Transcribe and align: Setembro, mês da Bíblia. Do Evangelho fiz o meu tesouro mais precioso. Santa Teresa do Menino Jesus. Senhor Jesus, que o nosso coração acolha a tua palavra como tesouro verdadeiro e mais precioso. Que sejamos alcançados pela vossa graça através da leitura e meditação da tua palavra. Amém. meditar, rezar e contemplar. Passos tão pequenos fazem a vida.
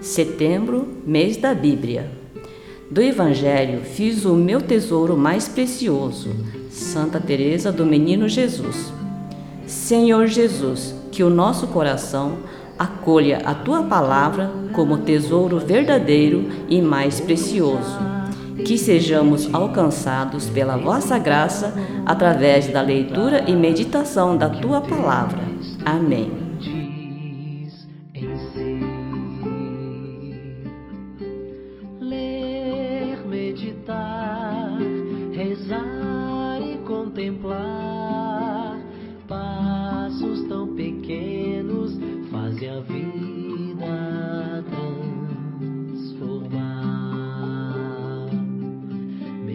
Setembro, 0.00 0.86
mês 1.04 1.36
da 1.36 1.52
Bíblia. 1.52 2.10
Do 2.88 3.02
Evangelho 3.02 3.80
fiz 3.82 4.24
o 4.24 4.34
meu 4.34 4.62
tesouro 4.62 5.16
mais 5.16 5.48
precioso. 5.48 6.30
Santa 6.70 7.20
Teresa 7.20 7.72
do 7.72 7.84
Menino 7.84 8.28
Jesus. 8.28 8.92
Senhor 9.66 10.26
Jesus, 10.28 10.94
que 11.10 11.22
o 11.22 11.28
nosso 11.28 11.66
coração 11.66 12.38
acolha 12.78 13.42
a 13.44 13.54
tua 13.54 13.82
palavra 13.82 14.50
como 14.72 14.98
tesouro 14.98 15.58
verdadeiro 15.58 16.48
e 16.68 16.80
mais 16.80 17.20
precioso. 17.20 17.98
Que 18.64 18.78
sejamos 18.78 19.52
alcançados 19.52 20.48
pela 20.48 20.76
vossa 20.76 21.18
graça 21.18 21.74
através 22.06 22.68
da 22.68 22.80
leitura 22.80 23.44
e 23.48 23.52
meditação 23.52 24.36
da 24.36 24.48
tua 24.48 24.80
palavra. 24.80 25.40
Amém. 25.84 26.47
meditar, 33.88 34.78
rezar 35.32 36.60
e 36.62 36.78
contemplar. 36.86 38.78
Passos 39.26 40.46
tão 40.48 40.74
pequenos 40.74 41.98
fazem 42.30 42.68
a 42.68 42.80
vida. 42.80 43.47